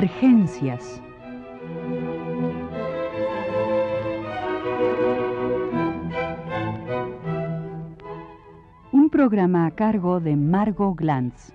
Divergencias. 0.00 1.02
Un 8.92 9.10
programa 9.10 9.66
a 9.66 9.70
cargo 9.72 10.20
de 10.20 10.36
Margot 10.36 10.96
Glantz. 10.96 11.52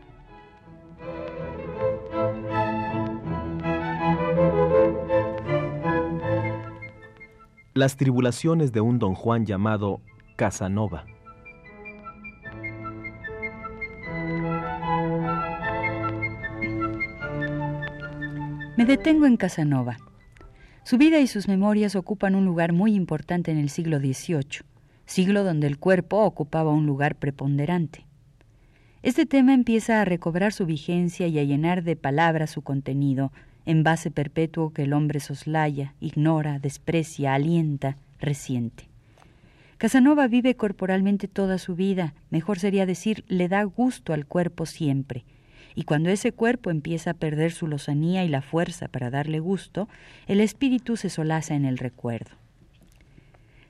Las 7.73 7.97
tribulaciones 7.97 8.71
de 8.71 8.81
un 8.81 8.99
don 8.99 9.15
Juan 9.15 9.47
llamado 9.47 10.01
Casanova. 10.35 11.14
Me 18.85 18.97
detengo 18.97 19.25
en 19.25 19.35
Casanova. 19.35 19.97
Su 20.83 20.99
vida 20.99 21.19
y 21.19 21.25
sus 21.25 21.47
memorias 21.47 21.95
ocupan 21.95 22.35
un 22.35 22.45
lugar 22.45 22.71
muy 22.71 22.93
importante 22.93 23.49
en 23.49 23.57
el 23.57 23.71
siglo 23.71 23.97
XVIII, 23.97 24.61
siglo 25.07 25.43
donde 25.43 25.65
el 25.65 25.79
cuerpo 25.79 26.19
ocupaba 26.19 26.69
un 26.69 26.85
lugar 26.85 27.15
preponderante. 27.15 28.05
Este 29.01 29.25
tema 29.25 29.55
empieza 29.55 30.01
a 30.01 30.05
recobrar 30.05 30.53
su 30.53 30.67
vigencia 30.67 31.25
y 31.25 31.39
a 31.39 31.43
llenar 31.43 31.81
de 31.81 31.95
palabras 31.95 32.51
su 32.51 32.61
contenido, 32.61 33.31
en 33.65 33.81
base 33.81 34.11
perpetuo 34.11 34.69
que 34.69 34.83
el 34.83 34.93
hombre 34.93 35.19
soslaya, 35.19 35.95
ignora, 35.99 36.59
desprecia, 36.59 37.33
alienta, 37.33 37.97
resiente. 38.19 38.87
Casanova 39.79 40.27
vive 40.27 40.53
corporalmente 40.53 41.27
toda 41.27 41.57
su 41.57 41.73
vida, 41.75 42.13
mejor 42.29 42.59
sería 42.59 42.85
decir, 42.85 43.25
le 43.29 43.47
da 43.47 43.63
gusto 43.63 44.13
al 44.13 44.27
cuerpo 44.27 44.67
siempre, 44.67 45.25
y 45.75 45.83
cuando 45.83 46.09
ese 46.09 46.31
cuerpo 46.31 46.71
empieza 46.71 47.11
a 47.11 47.15
perder 47.15 47.51
su 47.51 47.67
lozanía 47.67 48.23
y 48.23 48.29
la 48.29 48.41
fuerza 48.41 48.87
para 48.87 49.09
darle 49.09 49.39
gusto, 49.39 49.87
el 50.27 50.39
espíritu 50.39 50.97
se 50.97 51.09
solaza 51.09 51.53
en 51.53 51.65
el 51.65 51.77
recuerdo. 51.77 52.31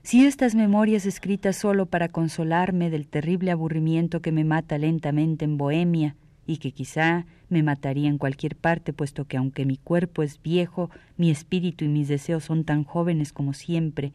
Si 0.04 0.26
estas 0.26 0.54
memorias 0.54 1.08
escritas 1.08 1.56
solo 1.56 1.88
para 1.88 2.10
consolarme 2.10 2.92
del 2.92 3.08
terrible 3.08 3.50
aburrimiento 3.50 4.22
que 4.22 4.32
me 4.32 4.44
mata 4.44 4.78
lentamente 4.78 5.46
en 5.46 5.58
Bohemia, 5.58 6.16
y 6.48 6.58
que 6.58 6.72
quizá 6.72 7.26
me 7.50 7.64
mataría 7.64 8.10
en 8.10 8.18
cualquier 8.18 8.56
parte, 8.56 8.94
puesto 8.94 9.26
que 9.26 9.38
aunque 9.38 9.66
mi 9.66 9.78
cuerpo 9.78 10.24
es 10.24 10.42
viejo, 10.42 10.90
mi 11.18 11.32
espíritu 11.32 11.86
y 11.86 11.88
mis 11.88 12.08
deseos 12.08 12.44
son 12.44 12.64
tan 12.64 12.84
jóvenes 12.84 13.34
como 13.34 13.54
siempre, 13.54 14.14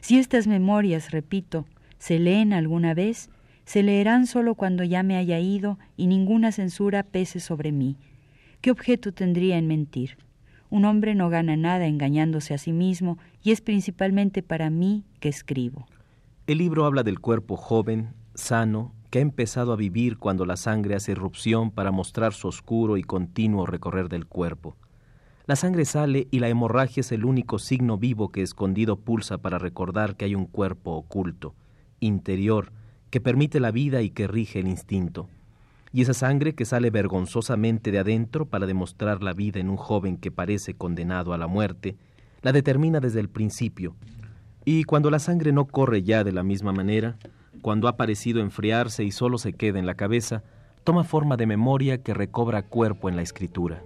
si 0.00 0.18
estas 0.18 0.46
memorias, 0.46 1.10
repito, 1.10 1.66
se 1.98 2.18
leen 2.18 2.52
alguna 2.52 2.94
vez, 2.94 3.30
se 3.66 3.82
leerán 3.82 4.26
solo 4.26 4.54
cuando 4.54 4.84
ya 4.84 5.02
me 5.02 5.16
haya 5.16 5.38
ido 5.38 5.78
y 5.96 6.06
ninguna 6.06 6.52
censura 6.52 7.02
pese 7.02 7.40
sobre 7.40 7.72
mí. 7.72 7.96
¿Qué 8.62 8.70
objeto 8.70 9.12
tendría 9.12 9.58
en 9.58 9.66
mentir? 9.66 10.16
Un 10.70 10.84
hombre 10.84 11.14
no 11.14 11.28
gana 11.28 11.56
nada 11.56 11.86
engañándose 11.86 12.54
a 12.54 12.58
sí 12.58 12.72
mismo 12.72 13.18
y 13.42 13.50
es 13.50 13.60
principalmente 13.60 14.42
para 14.42 14.70
mí 14.70 15.04
que 15.20 15.28
escribo. 15.28 15.86
El 16.46 16.58
libro 16.58 16.86
habla 16.86 17.02
del 17.02 17.20
cuerpo 17.20 17.56
joven, 17.56 18.14
sano, 18.34 18.92
que 19.10 19.18
ha 19.18 19.22
empezado 19.22 19.72
a 19.72 19.76
vivir 19.76 20.16
cuando 20.16 20.46
la 20.46 20.56
sangre 20.56 20.94
hace 20.94 21.12
erupción 21.12 21.70
para 21.70 21.90
mostrar 21.90 22.34
su 22.34 22.48
oscuro 22.48 22.96
y 22.96 23.02
continuo 23.02 23.66
recorrer 23.66 24.08
del 24.08 24.26
cuerpo. 24.26 24.76
La 25.46 25.56
sangre 25.56 25.84
sale 25.84 26.28
y 26.30 26.38
la 26.38 26.48
hemorragia 26.48 27.00
es 27.00 27.12
el 27.12 27.24
único 27.24 27.58
signo 27.58 27.98
vivo 27.98 28.30
que 28.30 28.42
escondido 28.42 28.96
pulsa 28.96 29.38
para 29.38 29.58
recordar 29.58 30.16
que 30.16 30.24
hay 30.24 30.34
un 30.34 30.46
cuerpo 30.46 30.92
oculto, 30.92 31.54
interior, 32.00 32.72
que 33.10 33.20
permite 33.20 33.60
la 33.60 33.70
vida 33.70 34.02
y 34.02 34.10
que 34.10 34.26
rige 34.26 34.60
el 34.60 34.68
instinto. 34.68 35.28
Y 35.92 36.02
esa 36.02 36.14
sangre 36.14 36.54
que 36.54 36.64
sale 36.64 36.90
vergonzosamente 36.90 37.90
de 37.90 37.98
adentro 37.98 38.46
para 38.46 38.66
demostrar 38.66 39.22
la 39.22 39.32
vida 39.32 39.60
en 39.60 39.70
un 39.70 39.76
joven 39.76 40.16
que 40.16 40.30
parece 40.30 40.74
condenado 40.74 41.32
a 41.32 41.38
la 41.38 41.46
muerte, 41.46 41.96
la 42.42 42.52
determina 42.52 43.00
desde 43.00 43.20
el 43.20 43.28
principio. 43.28 43.96
Y 44.64 44.84
cuando 44.84 45.10
la 45.10 45.18
sangre 45.18 45.52
no 45.52 45.66
corre 45.66 46.02
ya 46.02 46.24
de 46.24 46.32
la 46.32 46.42
misma 46.42 46.72
manera, 46.72 47.16
cuando 47.62 47.88
ha 47.88 47.96
parecido 47.96 48.40
enfriarse 48.40 49.04
y 49.04 49.10
solo 49.10 49.38
se 49.38 49.52
queda 49.52 49.78
en 49.78 49.86
la 49.86 49.94
cabeza, 49.94 50.42
toma 50.84 51.04
forma 51.04 51.36
de 51.36 51.46
memoria 51.46 52.02
que 52.02 52.14
recobra 52.14 52.62
cuerpo 52.62 53.08
en 53.08 53.16
la 53.16 53.22
escritura. 53.22 53.82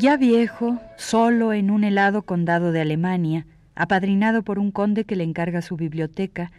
Ya 0.00 0.16
viejo, 0.16 0.80
solo 0.96 1.52
en 1.52 1.70
un 1.70 1.84
helado 1.84 2.22
condado 2.22 2.72
de 2.72 2.80
Alemania, 2.80 3.44
apadrinado 3.74 4.42
por 4.42 4.58
un 4.58 4.70
conde 4.70 5.04
que 5.04 5.14
le 5.14 5.24
encarga 5.24 5.60
su 5.60 5.76
biblioteca, 5.76 6.52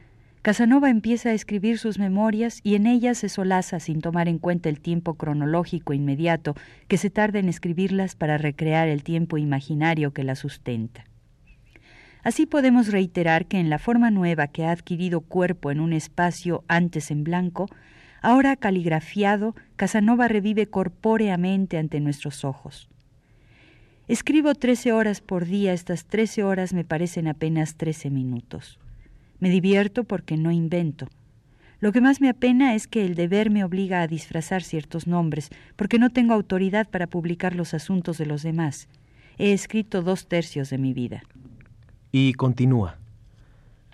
Casanova 0.44 0.92
empieza 0.92 1.30
a 1.30 1.34
escribir 1.34 1.80
sus 1.80 1.98
memorias 1.98 2.60
y 2.62 2.76
en 2.76 2.86
ellas 2.86 3.18
se 3.18 3.30
solaza 3.30 3.80
sin 3.80 4.00
tomar 4.00 4.28
en 4.28 4.38
cuenta 4.38 4.70
el 4.70 4.80
tiempo 4.80 5.16
cronológico 5.16 5.94
inmediato 5.94 6.54
que 6.88 6.98
se 6.98 7.10
tarda 7.10 7.40
en 7.40 7.50
escribirlas 7.50 8.14
para 8.14 8.38
recrear 8.38 8.88
el 8.88 9.02
tiempo 9.02 9.40
imaginario 9.40 10.14
que 10.14 10.24
las 10.24 10.38
sustenta. 10.38 11.06
Así 12.22 12.46
podemos 12.46 12.92
reiterar 12.92 13.48
que 13.48 13.58
en 13.58 13.72
la 13.72 13.80
forma 13.80 14.12
nueva 14.12 14.50
que 14.50 14.66
ha 14.66 14.72
adquirido 14.72 15.22
cuerpo 15.22 15.72
en 15.72 15.80
un 15.80 15.94
espacio 15.94 16.64
antes 16.68 17.10
en 17.10 17.24
blanco, 17.24 17.66
ahora 18.22 18.56
caligrafiado, 18.56 19.56
Casanova 19.78 20.28
revive 20.28 20.68
corpóreamente 20.68 21.80
ante 21.80 22.00
nuestros 22.02 22.46
ojos. 22.46 22.91
Escribo 24.12 24.54
trece 24.56 24.92
horas 24.92 25.22
por 25.22 25.46
día, 25.46 25.72
estas 25.72 26.04
trece 26.04 26.44
horas 26.44 26.74
me 26.74 26.84
parecen 26.84 27.30
apenas 27.30 27.76
trece 27.76 28.10
minutos. 28.10 28.78
Me 29.40 29.50
divierto 29.50 30.04
porque 30.04 30.36
no 30.36 30.52
invento. 30.52 31.08
Lo 31.80 31.94
que 31.94 32.02
más 32.02 32.20
me 32.20 32.28
apena 32.28 32.76
es 32.76 32.88
que 32.88 33.06
el 33.06 33.16
deber 33.16 33.50
me 33.50 33.64
obliga 33.64 34.02
a 34.02 34.08
disfrazar 34.08 34.64
ciertos 34.64 35.08
nombres, 35.08 35.50
porque 35.78 35.98
no 35.98 36.10
tengo 36.10 36.34
autoridad 36.34 36.90
para 36.90 37.08
publicar 37.08 37.56
los 37.56 37.74
asuntos 37.74 38.18
de 38.18 38.26
los 38.26 38.44
demás. 38.44 38.90
He 39.38 39.54
escrito 39.54 40.02
dos 40.02 40.28
tercios 40.28 40.70
de 40.70 40.78
mi 40.78 40.94
vida. 40.94 41.24
Y 42.12 42.34
continúa. 42.34 42.98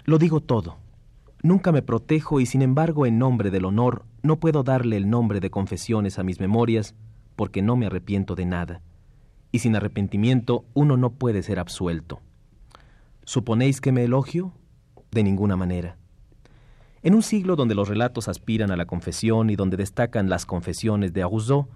Lo 0.05 0.17
digo 0.17 0.41
todo. 0.41 0.77
Nunca 1.43 1.71
me 1.71 1.83
protejo 1.83 2.39
y 2.39 2.47
sin 2.47 2.63
embargo 2.63 3.05
en 3.05 3.19
nombre 3.19 3.51
del 3.51 3.65
honor 3.65 4.03
no 4.23 4.39
puedo 4.39 4.63
darle 4.63 4.97
el 4.97 5.11
nombre 5.11 5.41
de 5.41 5.51
confesiones 5.51 6.17
a 6.17 6.23
mis 6.23 6.39
memorias 6.39 6.95
porque 7.35 7.61
no 7.61 7.75
me 7.75 7.85
arrepiento 7.85 8.33
de 8.33 8.47
nada 8.47 8.81
y 9.57 9.59
sin 9.59 9.75
arrepentimiento 9.75 10.65
uno 10.75 10.97
no 10.97 11.13
puede 11.13 11.41
ser 11.41 11.57
absuelto. 11.57 12.21
¿Suponéis 13.23 13.81
que 13.81 13.91
me 13.91 14.03
elogio? 14.03 14.53
De 15.09 15.23
ninguna 15.23 15.55
manera. 15.55 15.97
En 17.01 17.15
un 17.15 17.23
siglo 17.23 17.55
donde 17.55 17.73
los 17.73 17.89
relatos 17.89 18.27
aspiran 18.27 18.69
a 18.69 18.77
la 18.77 18.85
confesión 18.85 19.49
y 19.49 19.55
donde 19.55 19.75
destacan 19.75 20.29
las 20.29 20.45
confesiones 20.45 21.11
de 21.11 21.23
Rousseau, 21.23 21.69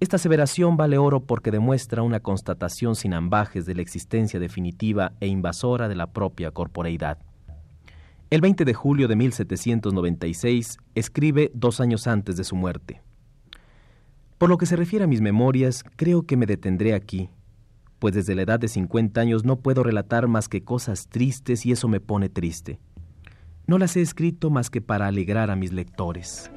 esta 0.00 0.16
aseveración 0.16 0.78
vale 0.78 0.96
oro 0.96 1.20
porque 1.20 1.50
demuestra 1.50 2.02
una 2.02 2.20
constatación 2.20 2.96
sin 2.96 3.12
ambajes 3.12 3.66
de 3.66 3.74
la 3.74 3.82
existencia 3.82 4.40
definitiva 4.40 5.12
e 5.20 5.26
invasora 5.26 5.86
de 5.86 5.96
la 5.96 6.06
propia 6.06 6.50
corporeidad. 6.50 7.18
El 8.30 8.40
20 8.40 8.64
de 8.64 8.72
julio 8.72 9.06
de 9.06 9.16
1796 9.16 10.78
escribe 10.94 11.50
dos 11.52 11.80
años 11.80 12.06
antes 12.06 12.38
de 12.38 12.44
su 12.44 12.56
muerte. 12.56 13.02
Por 14.38 14.48
lo 14.48 14.56
que 14.56 14.66
se 14.66 14.76
refiere 14.76 15.04
a 15.04 15.08
mis 15.08 15.20
memorias, 15.20 15.84
creo 15.96 16.22
que 16.22 16.36
me 16.36 16.46
detendré 16.46 16.94
aquí, 16.94 17.28
pues 17.98 18.14
desde 18.14 18.36
la 18.36 18.42
edad 18.42 18.60
de 18.60 18.68
50 18.68 19.20
años 19.20 19.44
no 19.44 19.60
puedo 19.60 19.82
relatar 19.82 20.28
más 20.28 20.48
que 20.48 20.62
cosas 20.62 21.08
tristes 21.08 21.66
y 21.66 21.72
eso 21.72 21.88
me 21.88 21.98
pone 21.98 22.28
triste. 22.28 22.78
No 23.66 23.78
las 23.78 23.96
he 23.96 24.00
escrito 24.00 24.48
más 24.48 24.70
que 24.70 24.80
para 24.80 25.08
alegrar 25.08 25.50
a 25.50 25.56
mis 25.56 25.72
lectores. 25.72 26.52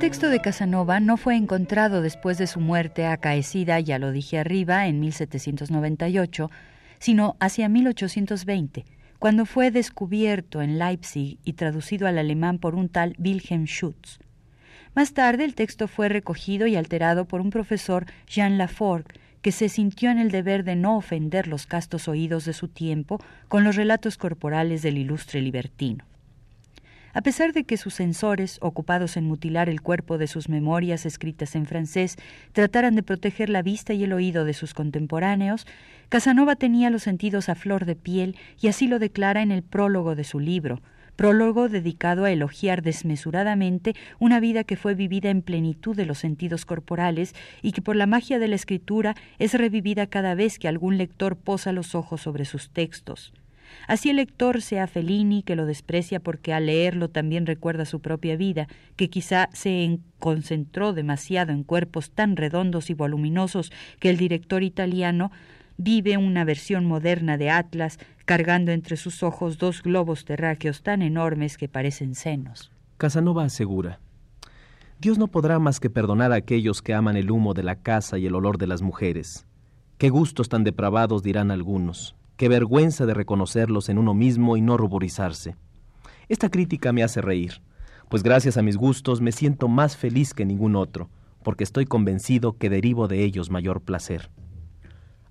Texto 0.00 0.30
de 0.30 0.40
Casanova 0.40 0.98
no 0.98 1.18
fue 1.18 1.36
encontrado 1.36 2.00
después 2.00 2.38
de 2.38 2.46
su 2.46 2.58
muerte 2.58 3.04
acaecida, 3.04 3.78
ya 3.80 3.98
lo 3.98 4.12
dije 4.12 4.38
arriba, 4.38 4.86
en 4.86 4.98
1798, 4.98 6.50
sino 6.98 7.36
hacia 7.38 7.68
1820, 7.68 8.86
cuando 9.18 9.44
fue 9.44 9.70
descubierto 9.70 10.62
en 10.62 10.78
Leipzig 10.78 11.38
y 11.44 11.52
traducido 11.52 12.08
al 12.08 12.16
alemán 12.16 12.58
por 12.58 12.76
un 12.76 12.88
tal 12.88 13.14
Wilhelm 13.18 13.66
Schutz. 13.66 14.20
Más 14.94 15.12
tarde 15.12 15.44
el 15.44 15.54
texto 15.54 15.86
fue 15.86 16.08
recogido 16.08 16.66
y 16.66 16.76
alterado 16.76 17.26
por 17.26 17.42
un 17.42 17.50
profesor, 17.50 18.06
Jean 18.26 18.56
Laforgue, 18.56 19.20
que 19.42 19.52
se 19.52 19.68
sintió 19.68 20.10
en 20.10 20.18
el 20.18 20.30
deber 20.30 20.64
de 20.64 20.76
no 20.76 20.96
ofender 20.96 21.46
los 21.46 21.66
castos 21.66 22.08
oídos 22.08 22.46
de 22.46 22.54
su 22.54 22.68
tiempo 22.68 23.20
con 23.48 23.64
los 23.64 23.76
relatos 23.76 24.16
corporales 24.16 24.80
del 24.80 24.96
ilustre 24.96 25.42
libertino. 25.42 26.09
A 27.12 27.22
pesar 27.22 27.52
de 27.52 27.64
que 27.64 27.76
sus 27.76 27.94
censores, 27.94 28.58
ocupados 28.62 29.16
en 29.16 29.24
mutilar 29.24 29.68
el 29.68 29.80
cuerpo 29.80 30.16
de 30.16 30.28
sus 30.28 30.48
memorias 30.48 31.06
escritas 31.06 31.56
en 31.56 31.66
francés, 31.66 32.16
trataran 32.52 32.94
de 32.94 33.02
proteger 33.02 33.50
la 33.50 33.62
vista 33.62 33.92
y 33.92 34.04
el 34.04 34.12
oído 34.12 34.44
de 34.44 34.54
sus 34.54 34.74
contemporáneos, 34.74 35.66
Casanova 36.08 36.54
tenía 36.54 36.88
los 36.88 37.02
sentidos 37.02 37.48
a 37.48 37.56
flor 37.56 37.84
de 37.84 37.96
piel 37.96 38.36
y 38.60 38.68
así 38.68 38.86
lo 38.86 39.00
declara 39.00 39.42
en 39.42 39.50
el 39.50 39.64
prólogo 39.64 40.14
de 40.14 40.22
su 40.22 40.38
libro, 40.38 40.82
prólogo 41.16 41.68
dedicado 41.68 42.24
a 42.24 42.30
elogiar 42.30 42.80
desmesuradamente 42.80 43.94
una 44.20 44.38
vida 44.38 44.62
que 44.62 44.76
fue 44.76 44.94
vivida 44.94 45.30
en 45.30 45.42
plenitud 45.42 45.96
de 45.96 46.06
los 46.06 46.18
sentidos 46.18 46.64
corporales 46.64 47.34
y 47.60 47.72
que 47.72 47.82
por 47.82 47.96
la 47.96 48.06
magia 48.06 48.38
de 48.38 48.46
la 48.46 48.56
escritura 48.56 49.16
es 49.40 49.54
revivida 49.54 50.06
cada 50.06 50.36
vez 50.36 50.60
que 50.60 50.68
algún 50.68 50.96
lector 50.96 51.36
posa 51.36 51.72
los 51.72 51.96
ojos 51.96 52.20
sobre 52.20 52.44
sus 52.44 52.70
textos. 52.70 53.32
Así 53.86 54.10
el 54.10 54.16
lector 54.16 54.62
sea 54.62 54.86
Fellini, 54.86 55.42
que 55.42 55.56
lo 55.56 55.66
desprecia 55.66 56.20
porque 56.20 56.52
al 56.52 56.66
leerlo 56.66 57.08
también 57.08 57.46
recuerda 57.46 57.84
su 57.84 58.00
propia 58.00 58.36
vida, 58.36 58.68
que 58.96 59.10
quizá 59.10 59.48
se 59.52 59.98
concentró 60.18 60.92
demasiado 60.92 61.52
en 61.52 61.64
cuerpos 61.64 62.10
tan 62.10 62.36
redondos 62.36 62.90
y 62.90 62.94
voluminosos 62.94 63.72
que 63.98 64.10
el 64.10 64.16
director 64.16 64.62
italiano 64.62 65.30
vive 65.76 66.18
una 66.18 66.44
versión 66.44 66.84
moderna 66.84 67.38
de 67.38 67.50
Atlas, 67.50 67.98
cargando 68.26 68.70
entre 68.70 68.96
sus 68.96 69.22
ojos 69.22 69.58
dos 69.58 69.82
globos 69.82 70.24
terráqueos 70.24 70.82
tan 70.82 71.00
enormes 71.00 71.56
que 71.56 71.68
parecen 71.68 72.14
senos. 72.14 72.70
Casanova 72.98 73.44
asegura, 73.44 73.98
Dios 75.00 75.16
no 75.16 75.28
podrá 75.28 75.58
más 75.58 75.80
que 75.80 75.88
perdonar 75.88 76.30
a 76.32 76.36
aquellos 76.36 76.82
que 76.82 76.92
aman 76.92 77.16
el 77.16 77.30
humo 77.30 77.54
de 77.54 77.62
la 77.62 77.76
casa 77.76 78.18
y 78.18 78.26
el 78.26 78.34
olor 78.34 78.58
de 78.58 78.66
las 78.66 78.82
mujeres. 78.82 79.46
Qué 79.96 80.10
gustos 80.10 80.50
tan 80.50 80.62
depravados 80.62 81.22
dirán 81.22 81.50
algunos. 81.50 82.14
Qué 82.40 82.48
vergüenza 82.48 83.04
de 83.04 83.12
reconocerlos 83.12 83.90
en 83.90 83.98
uno 83.98 84.14
mismo 84.14 84.56
y 84.56 84.62
no 84.62 84.78
ruborizarse. 84.78 85.56
Esta 86.30 86.48
crítica 86.48 86.90
me 86.90 87.02
hace 87.02 87.20
reír, 87.20 87.60
pues 88.08 88.22
gracias 88.22 88.56
a 88.56 88.62
mis 88.62 88.78
gustos 88.78 89.20
me 89.20 89.30
siento 89.30 89.68
más 89.68 89.94
feliz 89.94 90.32
que 90.32 90.46
ningún 90.46 90.74
otro, 90.74 91.10
porque 91.42 91.64
estoy 91.64 91.84
convencido 91.84 92.56
que 92.56 92.70
derivo 92.70 93.08
de 93.08 93.24
ellos 93.24 93.50
mayor 93.50 93.82
placer. 93.82 94.30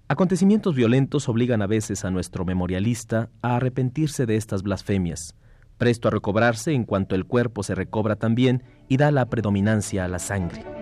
Acontecimientos 0.07 0.75
violentos 0.75 1.27
obligan 1.29 1.63
a 1.63 1.65
veces 1.65 2.05
a 2.05 2.11
nuestro 2.11 2.45
memorialista 2.45 3.31
a 3.41 3.55
arrepentirse 3.55 4.27
de 4.27 4.35
estas 4.35 4.61
blasfemias, 4.61 5.33
presto 5.79 6.09
a 6.09 6.11
recobrarse 6.11 6.73
en 6.73 6.83
cuanto 6.83 7.15
el 7.15 7.25
cuerpo 7.25 7.63
se 7.63 7.73
recobra 7.73 8.17
también 8.17 8.61
y 8.87 8.97
da 8.97 9.09
la 9.09 9.31
predominancia 9.31 10.05
a 10.05 10.07
la 10.07 10.19
sangre. 10.19 10.78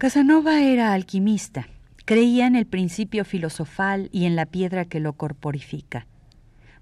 Casanova 0.00 0.62
era 0.62 0.94
alquimista, 0.94 1.68
creía 2.06 2.46
en 2.46 2.56
el 2.56 2.64
principio 2.64 3.26
filosofal 3.26 4.08
y 4.12 4.24
en 4.24 4.34
la 4.34 4.46
piedra 4.46 4.86
que 4.86 4.98
lo 4.98 5.12
corporifica. 5.12 6.06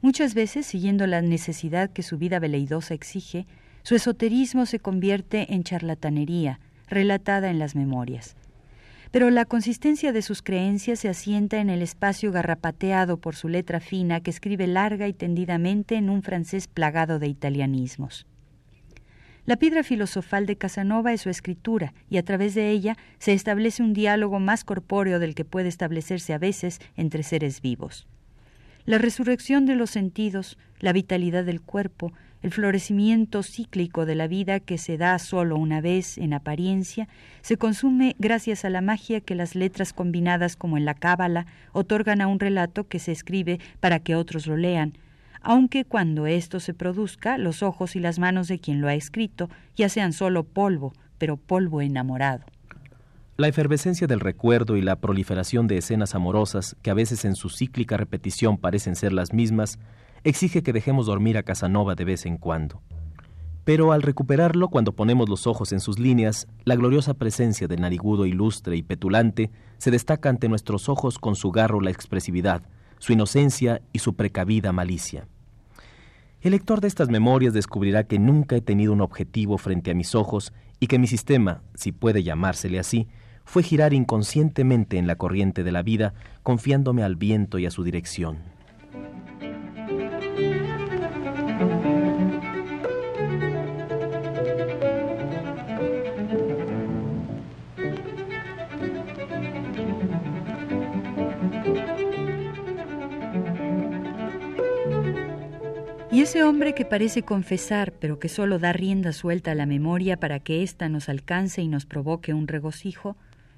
Muchas 0.01 0.35
veces, 0.35 0.67
siguiendo 0.67 1.05
la 1.09 1.21
necesidad 1.21 1.91
que 1.91 2.05
su 2.05 2.17
vida 2.17 2.39
veleidosa 2.39 2.95
exige, 2.95 3.49
su 3.83 3.97
esoterismo 3.97 4.67
se 4.67 4.79
convierte 4.79 5.53
en 5.53 5.65
charlatanería, 5.65 6.61
relatada 6.87 7.51
en 7.51 7.59
las 7.59 7.75
memorias. 7.75 8.37
Pero 9.11 9.31
la 9.31 9.47
consistencia 9.47 10.13
de 10.13 10.23
sus 10.23 10.41
creencias 10.41 11.01
se 11.01 11.09
asienta 11.09 11.59
en 11.59 11.71
el 11.71 11.83
espacio 11.83 12.31
garrapateado 12.31 13.17
por 13.17 13.35
su 13.35 13.49
letra 13.49 13.81
fina 13.81 14.21
que 14.21 14.31
escribe 14.31 14.69
larga 14.69 15.09
y 15.09 15.13
tendidamente 15.13 15.97
en 15.97 16.09
un 16.09 16.23
francés 16.23 16.69
plagado 16.69 17.19
de 17.19 17.27
italianismos. 17.27 18.29
La 19.49 19.57
piedra 19.57 19.83
filosofal 19.83 20.45
de 20.45 20.57
Casanova 20.57 21.15
es 21.15 21.23
su 21.23 21.31
escritura, 21.31 21.95
y 22.11 22.19
a 22.19 22.23
través 22.23 22.55
de 22.55 22.69
ella 22.69 22.99
se 23.19 23.33
establece 23.33 23.83
un 23.83 23.95
diálogo 23.95 24.41
más 24.41 24.63
corpóreo 24.63 25.19
del 25.19 25.35
que 25.35 25.47
puede 25.47 25.71
establecerse 25.71 26.35
a 26.35 26.39
veces 26.39 26.83
entre 26.99 27.23
seres 27.23 27.63
vivos. 27.63 28.07
La 28.85 28.99
resurrección 28.99 29.65
de 29.65 29.75
los 29.75 29.89
sentidos, 29.89 30.59
la 30.81 30.93
vitalidad 30.93 31.47
del 31.47 31.63
cuerpo, 31.63 32.13
el 32.43 32.53
florecimiento 32.53 33.43
cíclico 33.43 34.05
de 34.05 34.17
la 34.17 34.27
vida 34.27 34.61
que 34.61 34.77
se 34.77 34.99
da 34.99 35.19
solo 35.19 35.57
una 35.57 35.81
vez 35.81 36.19
en 36.19 36.35
apariencia, 36.35 37.09
se 37.41 37.57
consume 37.57 38.17
gracias 38.19 38.67
a 38.67 38.69
la 38.69 38.83
magia 38.83 39.23
que 39.23 39.35
las 39.35 39.55
letras 39.55 39.95
combinadas 39.95 40.57
como 40.57 40.77
en 40.77 40.85
la 40.85 40.93
cábala 40.93 41.47
otorgan 41.73 42.21
a 42.21 42.27
un 42.27 42.39
relato 42.39 42.87
que 42.87 42.99
se 42.99 43.13
escribe 43.13 43.61
para 43.81 43.99
que 43.99 44.15
otros 44.15 44.47
lo 44.47 44.59
lean, 44.59 44.93
aunque 45.41 45.85
cuando 45.85 46.27
esto 46.27 46.61
se 46.61 46.75
produzca, 46.75 47.39
los 47.39 47.63
ojos 47.63 47.97
y 47.97 48.01
las 48.01 48.19
manos 48.19 48.49
de 48.49 48.59
quien 48.59 48.81
lo 48.81 48.89
ha 48.89 48.95
escrito 48.95 49.49
ya 49.77 49.89
sean 49.89 50.13
solo 50.13 50.45
polvo, 50.45 50.93
pero 51.19 51.37
polvo 51.37 51.81
enamorado. 51.81 52.45
La 53.37 53.47
efervescencia 53.49 54.09
del 54.09 54.19
recuerdo 54.19 54.77
y 54.77 54.83
la 54.83 54.97
proliferación 54.97 55.69
de 55.69 55.79
escenas 55.79 56.17
amorosas, 56.17 56.77
que 56.83 56.91
a 56.91 56.95
veces 56.95 57.25
en 57.25 57.37
su 57.37 57.51
cíclica 57.51 57.97
repetición 57.97 58.59
parecen 58.59 58.97
ser 58.97 59.13
las 59.13 59.33
mismas, 59.33 59.79
exige 60.25 60.63
que 60.63 60.73
dejemos 60.73 61.07
dormir 61.07 61.39
a 61.39 61.45
Casanova 61.45 61.95
de 61.95 62.05
vez 62.05 62.27
en 62.27 62.37
cuando. 62.37 62.83
Pero 63.65 63.93
al 63.93 64.03
recuperarlo, 64.03 64.69
cuando 64.69 64.93
ponemos 64.93 65.29
los 65.29 65.47
ojos 65.47 65.73
en 65.73 65.81
sus 65.81 65.99
líneas, 65.99 66.49
la 66.65 66.75
gloriosa 66.75 67.15
presencia 67.15 67.69
del 67.69 67.83
narigudo 67.83 68.27
ilustre 68.27 68.77
y 68.77 68.83
petulante 68.83 69.51
se 69.77 69.91
destaca 69.91 70.31
ante 70.31 70.49
nuestros 70.49 70.89
ojos 70.89 71.19
con 71.19 71.37
su 71.37 71.53
garro 71.53 71.81
la 71.81 71.91
expresividad, 71.91 72.63
su 72.99 73.13
inocencia 73.13 73.83
y 73.93 73.99
su 73.99 74.15
precavida 74.15 74.73
malicia. 74.73 75.27
El 76.41 76.53
lector 76.53 76.81
de 76.81 76.89
estas 76.89 77.09
memorias 77.09 77.53
descubrirá 77.53 78.05
que 78.05 78.19
nunca 78.19 78.57
he 78.57 78.61
tenido 78.61 78.93
un 78.93 79.01
objetivo 79.01 79.59
frente 79.59 79.91
a 79.91 79.95
mis 79.95 80.15
ojos 80.15 80.53
y 80.79 80.87
que 80.87 80.99
mi 80.99 81.07
sistema, 81.07 81.63
si 81.75 81.91
puede 81.91 82.23
llamársele 82.23 82.79
así, 82.79 83.09
fue 83.45 83.63
girar 83.63 83.95
inconscientemente 83.95 84.99
en 84.99 85.07
la 85.07 85.17
corriente 85.17 85.65
de 85.65 85.73
la 85.73 85.83
vida, 85.83 86.15
confiándome 86.43 87.03
al 87.03 87.17
viento 87.17 87.59
y 87.59 87.67
a 87.67 87.71
su 87.71 87.83
dirección. 87.83 88.58
Y 106.19 106.23
ese 106.23 106.43
hombre 106.43 106.75
que 106.75 106.85
parece 106.85 107.23
confesar, 107.23 107.93
pero 107.93 108.19
que 108.19 108.29
solo 108.29 108.59
da 108.59 108.73
rienda 108.73 109.13
suelta 109.13 109.53
a 109.53 109.55
la 109.55 109.67
memoria 109.67 110.17
para 110.17 110.41
que 110.41 110.65
ésta 110.65 110.89
nos 110.89 111.09
alcance 111.09 111.63
y 111.63 111.69
nos 111.69 111.87
provoque 111.87 112.35
un 112.35 112.49
regocijo, 112.49 113.17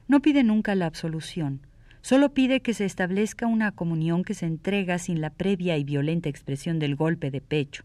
no 0.09 0.21
pide 0.21 0.45
nunca 0.45 0.75
la 0.75 0.85
absolución, 0.85 1.63
solo 2.03 2.35
pide 2.35 2.61
que 2.61 2.75
se 2.75 2.85
establezca 2.85 3.47
una 3.47 3.73
comunión 3.73 4.25
que 4.25 4.35
se 4.35 4.45
entrega 4.45 4.99
sin 4.99 5.23
la 5.23 5.31
previa 5.31 5.79
y 5.79 5.85
violenta 5.85 6.29
expresión 6.29 6.79
del 6.79 6.97
golpe 6.97 7.31
de 7.31 7.41
pecho. 7.41 7.85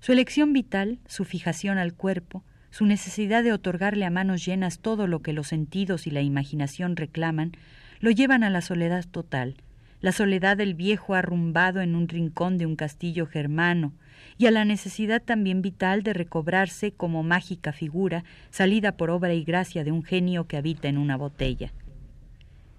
Su 0.00 0.12
elección 0.12 0.52
vital, 0.52 0.98
su 1.06 1.24
fijación 1.24 1.78
al 1.78 1.94
cuerpo, 1.94 2.44
su 2.68 2.84
necesidad 2.84 3.42
de 3.42 3.54
otorgarle 3.54 4.04
a 4.04 4.10
manos 4.10 4.44
llenas 4.44 4.80
todo 4.80 5.06
lo 5.06 5.22
que 5.22 5.32
los 5.32 5.46
sentidos 5.46 6.06
y 6.06 6.10
la 6.10 6.20
imaginación 6.20 6.96
reclaman, 6.96 7.52
lo 8.00 8.10
llevan 8.10 8.44
a 8.44 8.50
la 8.50 8.60
soledad 8.60 9.06
total, 9.10 9.56
la 10.00 10.12
soledad 10.12 10.56
del 10.56 10.74
viejo 10.74 11.14
arrumbado 11.14 11.80
en 11.80 11.94
un 11.94 12.08
rincón 12.08 12.58
de 12.58 12.66
un 12.66 12.76
castillo 12.76 13.26
germano, 13.26 13.92
y 14.38 14.46
a 14.46 14.50
la 14.50 14.64
necesidad 14.64 15.22
también 15.22 15.60
vital 15.60 16.02
de 16.02 16.14
recobrarse 16.14 16.92
como 16.92 17.22
mágica 17.22 17.72
figura 17.72 18.24
salida 18.50 18.92
por 18.92 19.10
obra 19.10 19.34
y 19.34 19.44
gracia 19.44 19.84
de 19.84 19.92
un 19.92 20.02
genio 20.02 20.46
que 20.46 20.56
habita 20.56 20.88
en 20.88 20.96
una 20.96 21.16
botella. 21.16 21.72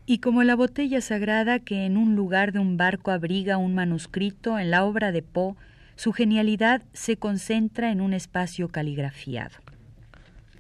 Y 0.07 0.17
como 0.17 0.43
la 0.43 0.55
botella 0.55 1.01
sagrada 1.01 1.59
que 1.59 1.85
en 1.85 1.97
un 1.97 2.15
lugar 2.15 2.51
de 2.51 2.59
un 2.59 2.77
barco 2.77 3.11
abriga 3.11 3.57
un 3.57 3.75
manuscrito 3.75 4.57
en 4.57 4.71
la 4.71 4.83
obra 4.83 5.11
de 5.11 5.21
Poe, 5.21 5.55
su 5.95 6.13
genialidad 6.13 6.81
se 6.93 7.17
concentra 7.17 7.91
en 7.91 8.01
un 8.01 8.13
espacio 8.13 8.69
caligrafiado. 8.69 9.55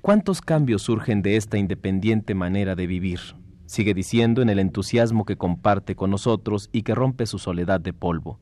¿Cuántos 0.01 0.41
cambios 0.41 0.83
surgen 0.83 1.21
de 1.21 1.35
esta 1.35 1.57
independiente 1.57 2.35
manera 2.35 2.75
de 2.75 2.87
vivir? 2.87 3.19
Sigue 3.71 3.93
diciendo 3.93 4.41
en 4.41 4.49
el 4.49 4.59
entusiasmo 4.59 5.23
que 5.23 5.37
comparte 5.37 5.95
con 5.95 6.11
nosotros 6.11 6.69
y 6.73 6.83
que 6.83 6.93
rompe 6.93 7.25
su 7.25 7.39
soledad 7.39 7.79
de 7.79 7.93
polvo. 7.93 8.37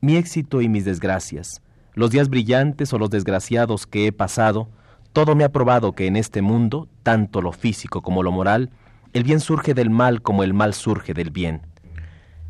Mi 0.00 0.16
éxito 0.16 0.62
y 0.62 0.70
mis 0.70 0.86
desgracias, 0.86 1.60
los 1.92 2.10
días 2.10 2.30
brillantes 2.30 2.94
o 2.94 2.98
los 2.98 3.10
desgraciados 3.10 3.86
que 3.86 4.06
he 4.06 4.12
pasado, 4.12 4.70
todo 5.12 5.36
me 5.36 5.44
ha 5.44 5.52
probado 5.52 5.92
que 5.92 6.06
en 6.06 6.16
este 6.16 6.40
mundo, 6.40 6.88
tanto 7.02 7.42
lo 7.42 7.52
físico 7.52 8.00
como 8.00 8.22
lo 8.22 8.32
moral, 8.32 8.70
el 9.12 9.22
bien 9.22 9.40
surge 9.40 9.74
del 9.74 9.90
mal 9.90 10.22
como 10.22 10.42
el 10.42 10.54
mal 10.54 10.72
surge 10.72 11.12
del 11.12 11.30
bien. 11.30 11.60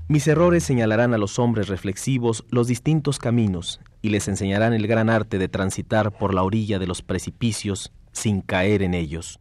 Mis 0.06 0.28
errores 0.28 0.62
señalarán 0.62 1.14
a 1.14 1.18
los 1.18 1.40
hombres 1.40 1.66
reflexivos 1.66 2.44
los 2.48 2.68
distintos 2.68 3.18
caminos 3.18 3.80
y 4.02 4.10
les 4.10 4.28
enseñarán 4.28 4.72
el 4.72 4.86
gran 4.86 5.10
arte 5.10 5.38
de 5.38 5.48
transitar 5.48 6.12
por 6.12 6.32
la 6.32 6.44
orilla 6.44 6.78
de 6.78 6.86
los 6.86 7.02
precipicios 7.02 7.92
sin 8.12 8.40
caer 8.40 8.82
en 8.82 8.94
ellos. 8.94 9.40